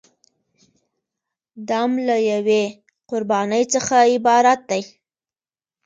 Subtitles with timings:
[1.69, 2.63] دم له یوې
[3.09, 4.81] قربانۍ څخه عبارت دی.